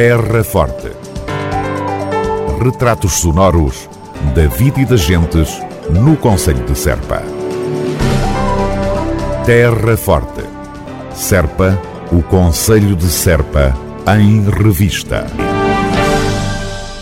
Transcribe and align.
Terra 0.00 0.44
Forte. 0.44 0.92
Retratos 2.62 3.14
sonoros 3.14 3.88
da 4.32 4.46
vida 4.46 4.80
e 4.80 4.84
das 4.84 5.00
gentes 5.00 5.60
no 5.90 6.16
Conselho 6.16 6.64
de 6.64 6.78
Serpa. 6.78 7.20
Terra 9.44 9.96
Forte. 9.96 10.44
Serpa, 11.12 11.76
o 12.12 12.22
Conselho 12.22 12.94
de 12.94 13.08
Serpa, 13.08 13.76
em 14.16 14.48
revista. 14.48 15.26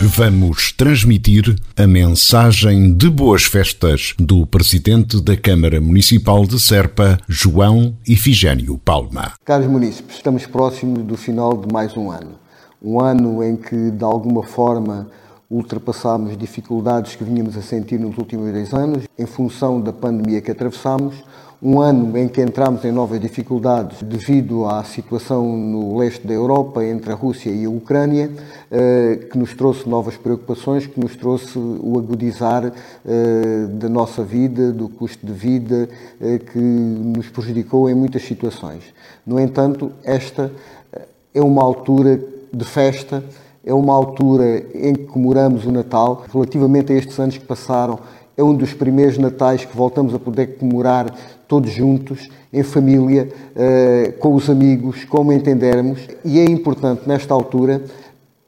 Vamos 0.00 0.72
transmitir 0.72 1.54
a 1.76 1.86
mensagem 1.86 2.94
de 2.94 3.10
boas 3.10 3.44
festas 3.44 4.14
do 4.18 4.46
Presidente 4.46 5.20
da 5.20 5.36
Câmara 5.36 5.82
Municipal 5.82 6.46
de 6.46 6.58
Serpa, 6.58 7.18
João 7.28 7.94
Ifigênio 8.08 8.78
Palma. 8.78 9.34
Caros 9.44 9.66
munícipes, 9.66 10.16
estamos 10.16 10.46
próximos 10.46 11.02
do 11.02 11.18
final 11.18 11.58
de 11.58 11.70
mais 11.70 11.94
um 11.94 12.10
ano. 12.10 12.45
Um 12.82 13.00
ano 13.00 13.42
em 13.42 13.56
que, 13.56 13.90
de 13.90 14.04
alguma 14.04 14.42
forma, 14.42 15.08
ultrapassámos 15.50 16.36
dificuldades 16.36 17.14
que 17.14 17.24
vínhamos 17.24 17.56
a 17.56 17.62
sentir 17.62 17.98
nos 17.98 18.18
últimos 18.18 18.52
10 18.52 18.74
anos, 18.74 19.04
em 19.18 19.26
função 19.26 19.80
da 19.80 19.92
pandemia 19.92 20.40
que 20.40 20.50
atravessámos, 20.50 21.24
um 21.62 21.80
ano 21.80 22.16
em 22.18 22.28
que 22.28 22.42
entramos 22.42 22.84
em 22.84 22.92
novas 22.92 23.18
dificuldades 23.18 24.02
devido 24.02 24.66
à 24.66 24.84
situação 24.84 25.56
no 25.56 25.96
leste 25.96 26.26
da 26.26 26.34
Europa, 26.34 26.84
entre 26.84 27.10
a 27.10 27.14
Rússia 27.14 27.50
e 27.50 27.64
a 27.64 27.70
Ucrânia, 27.70 28.30
eh, 28.70 29.26
que 29.30 29.38
nos 29.38 29.54
trouxe 29.54 29.88
novas 29.88 30.18
preocupações, 30.18 30.86
que 30.86 31.00
nos 31.00 31.16
trouxe 31.16 31.58
o 31.58 31.98
agudizar 31.98 32.70
eh, 33.06 33.66
da 33.70 33.88
nossa 33.88 34.22
vida, 34.22 34.70
do 34.70 34.86
custo 34.88 35.24
de 35.24 35.32
vida, 35.32 35.88
eh, 36.20 36.38
que 36.38 36.58
nos 36.58 37.30
prejudicou 37.30 37.88
em 37.88 37.94
muitas 37.94 38.22
situações. 38.22 38.82
No 39.26 39.40
entanto, 39.40 39.90
esta 40.04 40.52
é 41.32 41.40
uma 41.40 41.62
altura 41.62 42.20
de 42.52 42.64
festa, 42.64 43.22
é 43.64 43.74
uma 43.74 43.94
altura 43.94 44.64
em 44.74 44.94
que 44.94 45.04
comemoramos 45.04 45.66
o 45.66 45.72
Natal. 45.72 46.24
Relativamente 46.32 46.92
a 46.92 46.96
estes 46.96 47.18
anos 47.18 47.36
que 47.36 47.44
passaram, 47.44 47.98
é 48.36 48.42
um 48.42 48.54
dos 48.54 48.72
primeiros 48.72 49.18
natais 49.18 49.64
que 49.64 49.76
voltamos 49.76 50.14
a 50.14 50.18
poder 50.18 50.58
comemorar 50.58 51.14
todos 51.48 51.70
juntos, 51.70 52.28
em 52.52 52.62
família, 52.62 53.28
eh, 53.54 54.14
com 54.18 54.34
os 54.34 54.48
amigos, 54.50 55.04
como 55.04 55.32
entendermos. 55.32 56.00
E 56.24 56.38
é 56.38 56.44
importante, 56.44 57.02
nesta 57.06 57.32
altura, 57.32 57.82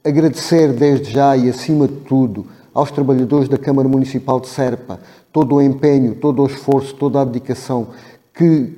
agradecer 0.04 0.72
desde 0.72 1.10
já 1.10 1.36
e 1.36 1.48
acima 1.48 1.88
de 1.88 1.94
tudo 1.94 2.46
aos 2.74 2.90
trabalhadores 2.90 3.48
da 3.48 3.58
Câmara 3.58 3.88
Municipal 3.88 4.40
de 4.40 4.48
Serpa 4.48 5.00
todo 5.32 5.56
o 5.56 5.62
empenho, 5.62 6.14
todo 6.14 6.42
o 6.42 6.46
esforço, 6.46 6.94
toda 6.94 7.20
a 7.20 7.24
dedicação 7.24 7.88
que 8.34 8.72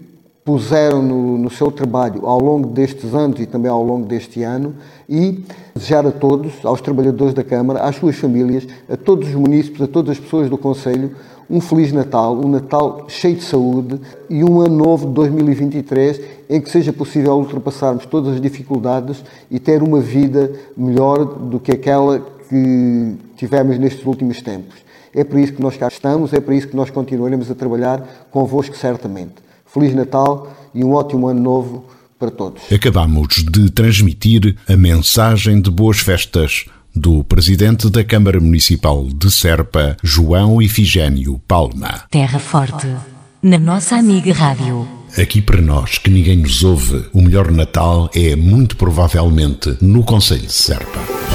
puseram 0.50 1.00
no, 1.00 1.38
no, 1.38 1.48
seu 1.48 1.70
trabalho 1.70 2.26
ao 2.26 2.40
longo 2.40 2.66
destes 2.70 3.14
anos 3.14 3.38
e 3.38 3.46
também 3.46 3.70
ao 3.70 3.84
longo 3.84 4.04
deste 4.04 4.42
ano 4.42 4.74
e 5.08 5.44
desejar 5.72 6.04
a 6.04 6.10
todos, 6.10 6.64
aos 6.64 6.80
trabalhadores 6.80 7.32
da 7.32 7.44
Câmara, 7.44 7.78
às 7.84 7.94
suas 7.94 8.16
famílias, 8.16 8.66
a 8.90 8.96
todos 8.96 9.28
os 9.28 9.34
munícipes, 9.36 9.80
a 9.80 9.86
todas 9.86 10.10
as 10.10 10.18
pessoas 10.18 10.50
do 10.50 10.58
Conselho, 10.58 11.12
um 11.48 11.60
Feliz 11.60 11.92
Natal, 11.92 12.34
um 12.34 12.48
Natal 12.48 13.04
cheio 13.06 13.36
de 13.36 13.44
saúde 13.44 14.00
e 14.28 14.42
um 14.42 14.60
ano 14.60 14.74
novo 14.74 15.06
de 15.06 15.12
2023 15.12 16.20
em 16.48 16.60
que 16.60 16.68
seja 16.68 16.92
possível 16.92 17.34
ultrapassarmos 17.34 18.04
todas 18.06 18.34
as 18.34 18.40
dificuldades 18.40 19.22
e 19.48 19.60
ter 19.60 19.84
uma 19.84 20.00
vida 20.00 20.50
melhor 20.76 21.26
do 21.26 21.60
que 21.60 21.70
aquela 21.70 22.26
que 22.48 23.14
tivemos 23.36 23.78
nestes 23.78 24.04
últimos 24.04 24.42
tempos. 24.42 24.74
É 25.14 25.22
por 25.22 25.38
isso 25.38 25.52
que 25.52 25.62
nós 25.62 25.76
cá 25.76 25.86
estamos, 25.86 26.32
é 26.32 26.40
por 26.40 26.52
isso 26.52 26.66
que 26.66 26.74
nós 26.74 26.90
continuaremos 26.90 27.48
a 27.52 27.54
trabalhar 27.54 28.26
convosco 28.32 28.76
certamente. 28.76 29.49
Feliz 29.72 29.94
Natal 29.94 30.52
e 30.74 30.84
um 30.84 30.92
ótimo 30.92 31.28
ano 31.28 31.40
novo 31.40 31.84
para 32.18 32.30
todos. 32.30 32.62
Acabamos 32.72 33.44
de 33.50 33.70
transmitir 33.70 34.56
a 34.68 34.76
mensagem 34.76 35.60
de 35.60 35.70
boas 35.70 36.00
festas 36.00 36.66
do 36.94 37.24
Presidente 37.24 37.88
da 37.88 38.04
Câmara 38.04 38.40
Municipal 38.40 39.06
de 39.06 39.30
Serpa, 39.30 39.96
João 40.02 40.60
Ifigênio 40.60 41.40
Palma. 41.46 42.02
Terra 42.10 42.38
Forte, 42.38 42.88
na 43.42 43.58
nossa 43.58 43.96
amiga 43.96 44.32
Rádio. 44.32 44.86
Aqui 45.16 45.40
para 45.40 45.60
nós, 45.60 45.98
que 45.98 46.10
ninguém 46.10 46.36
nos 46.36 46.62
ouve, 46.62 47.06
o 47.12 47.20
melhor 47.20 47.50
Natal 47.50 48.10
é 48.14 48.36
muito 48.36 48.76
provavelmente 48.76 49.76
no 49.80 50.04
Conselho 50.04 50.46
de 50.46 50.52
Serpa. 50.52 51.29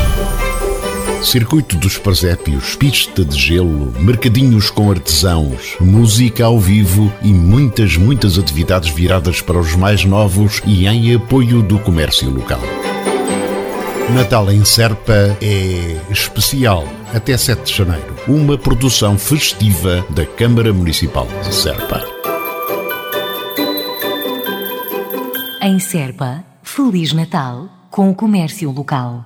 Circuito 1.24 1.76
dos 1.78 1.98
Presépios, 1.98 2.76
pista 2.76 3.26
de 3.26 3.38
gelo, 3.38 3.92
mercadinhos 4.00 4.70
com 4.70 4.92
artesãos, 4.92 5.76
música 5.80 6.46
ao 6.46 6.59
vivo 6.59 7.12
e 7.22 7.34
muitas, 7.34 7.98
muitas 7.98 8.38
atividades 8.38 8.90
viradas 8.90 9.42
para 9.42 9.58
os 9.58 9.76
mais 9.76 10.06
novos 10.06 10.62
e 10.66 10.86
em 10.88 11.16
apoio 11.16 11.62
do 11.62 11.80
comércio 11.80 12.30
local. 12.30 12.62
Natal 14.14 14.52
em 14.52 14.64
Serpa 14.64 15.36
é 15.42 16.00
especial 16.12 16.88
até 17.14 17.36
7 17.36 17.64
de 17.64 17.78
janeiro. 17.78 18.16
Uma 18.28 18.58
produção 18.58 19.18
festiva 19.18 20.06
da 20.12 20.26
Câmara 20.26 20.72
Municipal 20.72 21.28
de 21.44 21.53
Serpa. 21.53 22.03
Em 25.62 25.80
Serpa, 25.80 26.44
Feliz 26.62 27.14
Natal 27.14 27.70
com 27.96 28.09
o 28.09 28.14
comércio 28.14 28.70
local. 28.72 29.24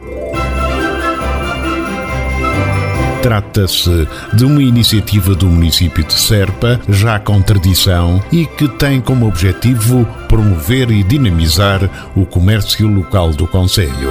Trata-se 3.22 4.08
de 4.34 4.46
uma 4.46 4.64
iniciativa 4.64 5.36
do 5.36 5.46
município 5.46 6.04
de 6.06 6.14
Serpa, 6.14 6.80
já 6.88 7.20
com 7.20 7.42
tradição, 7.42 8.24
e 8.32 8.46
que 8.46 8.68
tem 8.68 9.02
como 9.02 9.28
objetivo 9.28 10.06
promover 10.28 10.90
e 10.90 11.04
dinamizar 11.04 12.12
o 12.16 12.26
comércio 12.26 12.88
local 12.88 13.32
do 13.32 13.46
Conselho. 13.46 14.10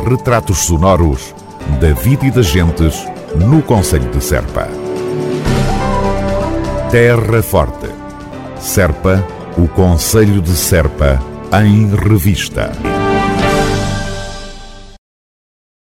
Retratos 0.10 0.58
sonoros 0.58 1.36
da 1.80 1.94
vida 1.94 2.26
e 2.26 2.32
das 2.32 2.48
gentes 2.48 3.06
no 3.36 3.62
Conselho 3.62 4.10
de 4.10 4.20
Serpa. 4.20 4.68
Terra 6.90 7.44
Forte. 7.44 7.88
Serpa, 8.60 9.24
o 9.56 9.68
Conselho 9.68 10.42
de 10.42 10.56
Serpa, 10.56 11.20
em 11.64 11.88
revista. 11.96 12.72